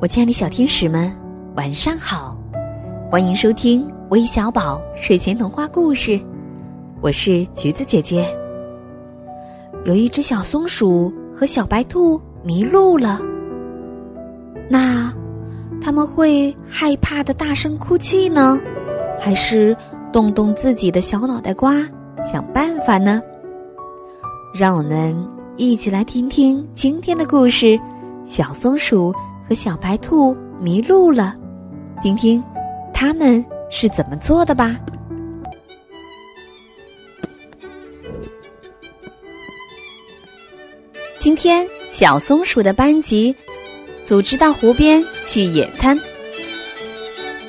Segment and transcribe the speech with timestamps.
[0.00, 1.12] 我亲爱的小天使们，
[1.56, 2.40] 晚上好！
[3.10, 6.20] 欢迎收听微小宝睡前童话故事，
[7.00, 8.24] 我是橘子姐姐。
[9.84, 13.20] 有一只小松鼠和小白兔迷路了，
[14.70, 15.12] 那
[15.82, 18.56] 他们会害怕的大声哭泣呢，
[19.18, 19.76] 还是
[20.12, 21.74] 动动自己的小脑袋瓜
[22.22, 23.20] 想办法呢？
[24.54, 25.12] 让我们
[25.56, 27.76] 一起来听听今天的故事：
[28.24, 29.12] 小松鼠。
[29.48, 31.34] 和小白兔迷路了，
[32.02, 32.42] 听听
[32.92, 34.78] 他们是怎么做的吧。
[41.18, 43.34] 今天，小松鼠的班级
[44.04, 45.98] 组织到湖边去野餐。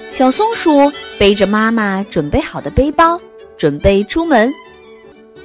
[0.10, 3.20] 小松鼠背着妈妈准备好的背包，
[3.58, 4.52] 准备出门。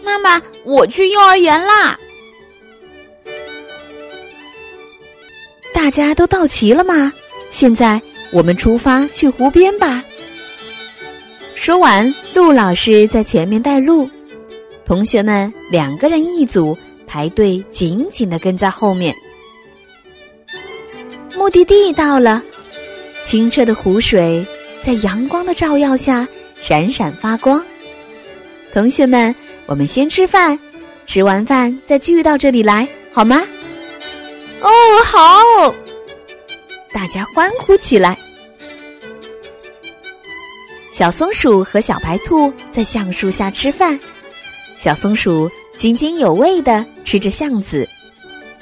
[0.04, 1.98] 妈妈，我去幼儿园啦！
[5.84, 7.12] 大家都到齐了吗？
[7.50, 8.00] 现在
[8.32, 10.02] 我们出发去湖边吧。
[11.54, 14.08] 说完，陆老师在前面带路，
[14.86, 16.74] 同学们两个人一组，
[17.06, 19.14] 排队紧紧的跟在后面。
[21.36, 22.42] 目的地到了，
[23.22, 24.42] 清澈的湖水
[24.80, 26.26] 在阳光的照耀下
[26.58, 27.62] 闪闪发光。
[28.72, 29.34] 同学们，
[29.66, 30.58] 我们先吃饭，
[31.04, 33.42] 吃完饭再聚到这里来，好吗？
[34.64, 34.70] 哦，
[35.04, 35.74] 好！
[36.90, 38.18] 大家欢呼起来。
[40.90, 44.00] 小松鼠和小白兔在橡树下吃饭，
[44.74, 47.86] 小松鼠津津有味的吃着橡子，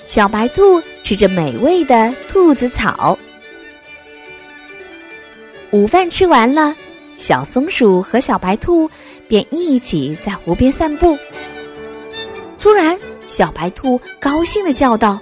[0.05, 3.17] 小白兔吃着美味的兔子草。
[5.71, 6.75] 午饭吃完了，
[7.17, 8.91] 小松鼠和小白兔
[9.29, 11.17] 便一起在湖边散步。
[12.59, 15.21] 突然，小白兔高兴的叫道。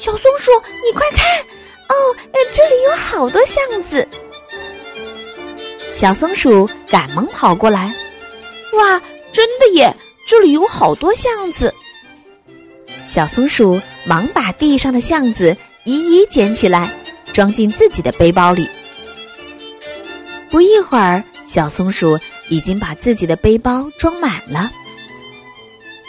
[0.00, 0.50] 小松鼠，
[0.82, 1.40] 你快看，
[1.88, 2.16] 哦，
[2.50, 4.08] 这里有好多橡子。
[5.92, 7.94] 小松鼠赶忙跑过来，
[8.72, 9.94] 哇，真的耶，
[10.26, 11.74] 这里有好多橡子。
[13.06, 16.98] 小松鼠忙把地上的橡子一一捡起来，
[17.30, 18.66] 装进自己的背包里。
[20.48, 22.18] 不一会儿，小松鼠
[22.48, 24.72] 已经把自己的背包装满了。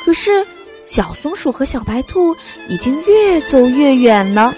[0.06, 0.48] 可是。
[0.92, 2.36] 小松鼠和小白兔
[2.68, 4.54] 已经越走越远了，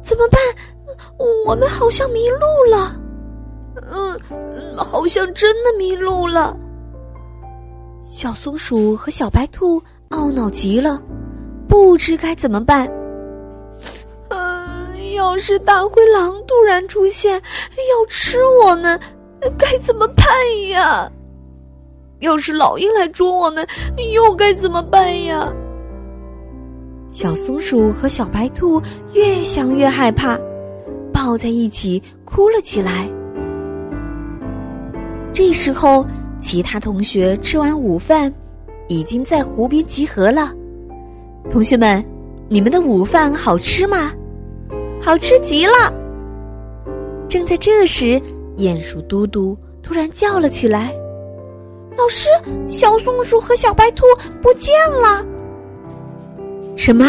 [0.00, 0.40] 怎么办？
[1.44, 2.96] 我们好像迷路了。
[3.90, 6.56] 嗯，好像真的迷路了。
[8.04, 11.02] 小松鼠和小白兔懊恼极了，
[11.66, 12.88] 不知该怎么办。
[14.28, 19.00] 嗯，要是大灰狼突然出现，要吃我们。
[19.58, 20.24] 该怎么办
[20.70, 21.10] 呀？
[22.20, 23.66] 要是老鹰来捉我们，
[24.12, 25.52] 又该怎么办呀？
[27.10, 28.80] 小松鼠和小白兔
[29.12, 30.38] 越想越害怕，
[31.12, 33.08] 抱在一起哭了起来。
[35.32, 36.06] 这时候，
[36.40, 38.32] 其他同学吃完午饭，
[38.88, 40.52] 已经在湖边集合了。
[41.50, 42.02] 同学们，
[42.48, 44.12] 你们的午饭好吃吗？
[45.00, 45.92] 好吃极了。
[47.28, 48.20] 正在这时。
[48.56, 50.94] 鼹鼠嘟嘟突然叫了起来
[51.98, 52.28] ：“老师，
[52.68, 54.04] 小松鼠和小白兔
[54.40, 55.26] 不见了！”
[56.76, 57.06] 什么？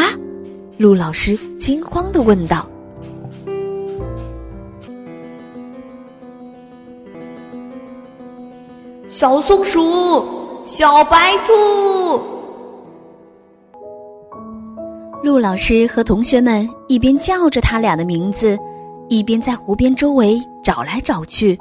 [0.77, 2.67] 陆老师惊慌的问道
[9.07, 10.23] ：“小松鼠，
[10.63, 12.21] 小白兔！”
[15.23, 18.57] 陆老师和同学们一边叫着他俩的名字。
[19.07, 21.57] 一边在湖边周围找来找去，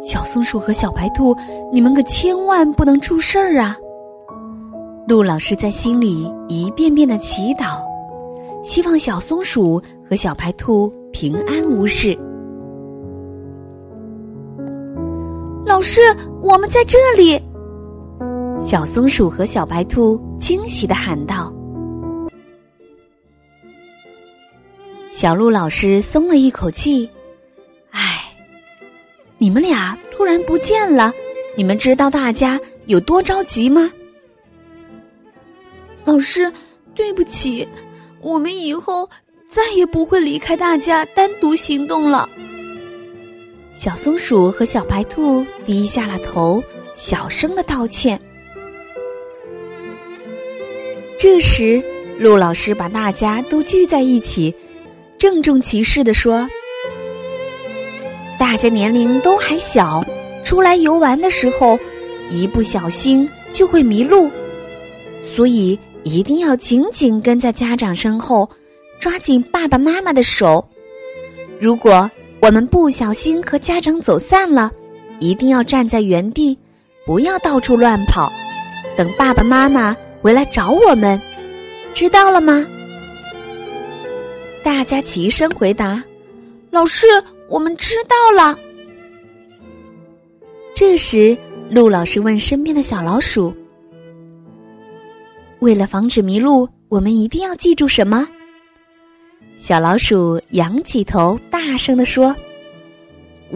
[0.00, 1.36] 小松鼠和小白兔，
[1.72, 3.76] 你们可千万不能出事儿啊！
[5.08, 7.80] 陆老师在心里一遍遍的祈祷，
[8.62, 12.16] 希望小松鼠和小白兔平安无事。
[15.66, 16.00] 老师，
[16.40, 17.40] 我们在这里！
[18.60, 21.52] 小松鼠和小白兔惊喜的喊道。
[25.18, 27.10] 小鹿老师松了一口气，
[27.90, 28.22] 唉，
[29.36, 31.12] 你们俩突然不见了，
[31.56, 33.90] 你们知道大家有多着急吗？
[36.04, 36.52] 老师，
[36.94, 37.66] 对不起，
[38.20, 39.10] 我们以后
[39.48, 42.30] 再也不会离开大家单独行动了。
[43.74, 46.62] 小松鼠和小白兔低下了头，
[46.94, 48.20] 小声的道歉。
[51.18, 51.82] 这时，
[52.20, 54.54] 陆老师把大家都聚在一起。
[55.18, 56.48] 郑重其事地说
[58.38, 60.04] ：“大家年龄都还小，
[60.44, 61.76] 出来游玩的时候，
[62.30, 64.30] 一不小心就会迷路，
[65.20, 68.48] 所以一定要紧紧跟在家长身后，
[69.00, 70.64] 抓紧爸爸妈妈的手。
[71.58, 72.08] 如果
[72.40, 74.70] 我们不小心和家长走散了，
[75.18, 76.56] 一定要站在原地，
[77.04, 78.32] 不要到处乱跑，
[78.96, 81.20] 等爸爸妈妈回来找我们，
[81.92, 82.64] 知道了吗？
[84.68, 86.04] 大家齐声回答
[86.70, 87.06] ：“老师，
[87.48, 88.54] 我们知道了。”
[90.76, 91.34] 这时，
[91.70, 93.50] 陆老师问身边的小老鼠
[95.60, 98.28] ：“为了防止迷路，我们一定要记住什么？”
[99.56, 102.36] 小老鼠仰起头，大声地说：“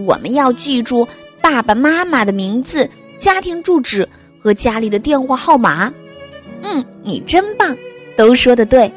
[0.07, 1.07] 我们要记住
[1.43, 2.89] 爸爸妈妈的名字、
[3.19, 4.09] 家庭住址
[4.41, 5.93] 和家里的电话号码。”
[6.65, 7.77] 嗯，你真棒，
[8.17, 8.91] 都说的对。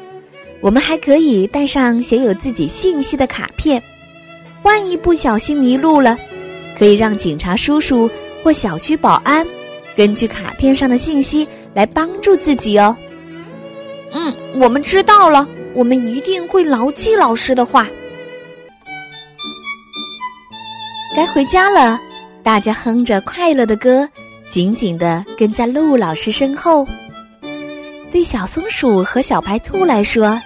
[0.60, 3.82] 我们还可以带上写有自己信息的卡片，
[4.62, 6.16] 万一不小心迷路了，
[6.76, 8.10] 可以让警察叔叔
[8.42, 9.46] 或小区保安
[9.94, 12.96] 根据卡片上的信息来帮助自己哦。
[14.12, 15.48] 嗯，我们知道了。
[15.74, 17.86] 我们一定会牢记老师的话。
[21.14, 22.00] 该回家了，
[22.42, 24.08] 大家哼着快乐的歌，
[24.48, 26.88] 紧紧的跟在陆老师身后。
[28.16, 30.40] 对小松鼠和小白兔来说，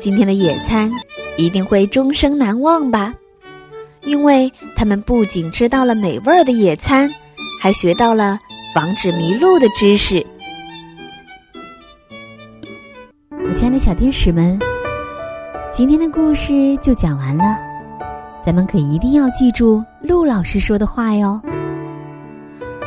[0.00, 0.90] 今天的野餐
[1.36, 3.14] 一定会终生难忘吧？
[4.02, 7.08] 因为他们不仅吃到了美味的野餐，
[7.60, 8.40] 还学到了
[8.74, 10.26] 防止迷路的知识。
[13.30, 14.58] 我亲爱的小天使们。
[15.70, 17.56] 今天的故事就讲完了，
[18.44, 21.40] 咱们可一定要记住陆老师说的话哟。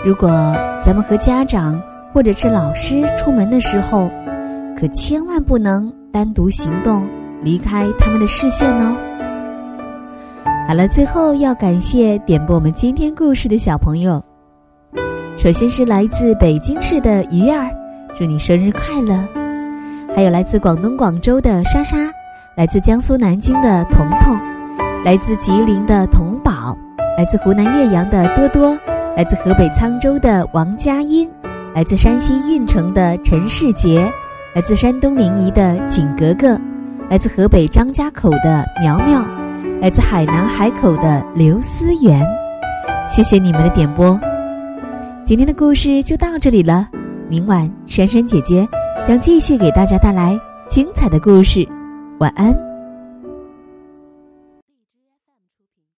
[0.04, 0.28] 如果
[0.84, 1.82] 咱们和家长
[2.14, 4.12] 或者是老师出门的时候，
[4.86, 7.08] 可千万不能单独行动，
[7.42, 8.96] 离开他们的视线哦。
[10.68, 14.24] 好了，最后要感谢点播我们今天故事的小朋友。
[15.38, 17.68] 首先是来自北京市的鱼儿，
[18.16, 19.20] 祝你生日快乐！
[20.16, 21.98] 还有来自广东广州的莎莎。
[22.56, 24.38] 来自江苏南京的彤彤，
[25.04, 26.78] 来自吉林的童宝，
[27.18, 28.78] 来自湖南岳阳的多多，
[29.18, 31.28] 来自河北沧州的王佳英，
[31.74, 34.08] 来自山西运城的陈世杰，
[34.56, 36.58] 来自山东临沂的景格格，
[37.10, 39.22] 来自河北张家口的苗苗，
[39.82, 42.26] 来自海南海口的刘思源。
[43.10, 44.18] 谢谢你们的点播，
[45.26, 46.88] 今天的故事就到这里了。
[47.28, 48.66] 明晚珊珊姐姐
[49.06, 51.68] 将继续给大家带来精彩的故事。
[52.20, 52.75] 晚安。